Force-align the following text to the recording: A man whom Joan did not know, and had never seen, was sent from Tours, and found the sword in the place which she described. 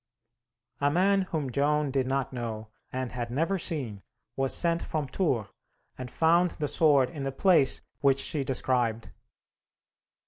A 0.79 0.89
man 0.89 1.21
whom 1.29 1.51
Joan 1.51 1.91
did 1.91 2.07
not 2.07 2.33
know, 2.33 2.69
and 2.91 3.11
had 3.11 3.29
never 3.29 3.59
seen, 3.59 4.01
was 4.35 4.51
sent 4.51 4.81
from 4.81 5.07
Tours, 5.07 5.49
and 5.95 6.09
found 6.09 6.49
the 6.57 6.67
sword 6.67 7.11
in 7.11 7.21
the 7.21 7.31
place 7.31 7.83
which 7.99 8.17
she 8.17 8.43
described. 8.43 9.11